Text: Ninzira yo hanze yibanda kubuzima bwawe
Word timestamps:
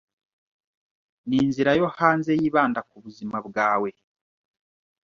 Ninzira 1.27 1.71
yo 1.79 1.87
hanze 1.97 2.31
yibanda 2.41 2.79
kubuzima 2.89 3.37
bwawe 3.47 3.89